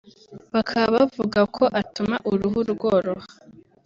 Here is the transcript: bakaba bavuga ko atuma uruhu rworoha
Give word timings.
bakaba 0.53 0.87
bavuga 0.95 1.39
ko 1.55 1.63
atuma 1.81 2.15
uruhu 2.31 2.59
rworoha 2.71 3.25